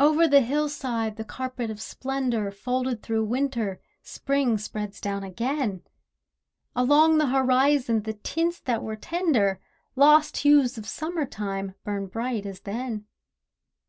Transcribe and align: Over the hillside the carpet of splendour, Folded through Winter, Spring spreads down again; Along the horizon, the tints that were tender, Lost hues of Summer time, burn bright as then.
Over 0.00 0.26
the 0.26 0.40
hillside 0.40 1.14
the 1.14 1.22
carpet 1.24 1.70
of 1.70 1.80
splendour, 1.80 2.50
Folded 2.50 3.00
through 3.00 3.26
Winter, 3.26 3.80
Spring 4.02 4.58
spreads 4.58 5.00
down 5.00 5.22
again; 5.22 5.82
Along 6.74 7.18
the 7.18 7.28
horizon, 7.28 8.02
the 8.02 8.14
tints 8.14 8.58
that 8.62 8.82
were 8.82 8.96
tender, 8.96 9.60
Lost 9.94 10.38
hues 10.38 10.78
of 10.78 10.86
Summer 10.88 11.26
time, 11.26 11.76
burn 11.84 12.08
bright 12.08 12.44
as 12.44 12.62
then. 12.62 13.06